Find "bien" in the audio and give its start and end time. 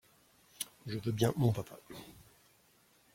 1.11-1.31